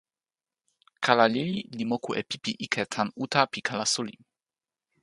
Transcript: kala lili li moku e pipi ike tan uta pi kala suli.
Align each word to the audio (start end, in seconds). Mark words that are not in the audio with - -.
kala 1.03 1.25
lili 1.33 1.57
li 1.77 1.83
moku 1.91 2.09
e 2.19 2.21
pipi 2.29 2.51
ike 2.65 2.83
tan 2.93 3.07
uta 3.23 3.41
pi 3.51 3.59
kala 3.67 3.85
suli. 3.93 4.15